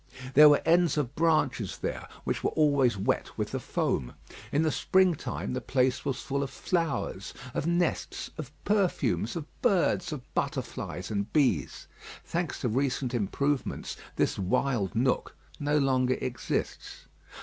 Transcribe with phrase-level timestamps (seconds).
[0.33, 4.15] There were ends of branches there which were always wet with the foam.
[4.51, 9.45] In the spring time, the place was full of flowers, of nests, of perfumes, of
[9.61, 11.85] birds, of butterflies, and bees.
[12.25, 17.05] Thanks to recent improvements, this wild nook no longer exists.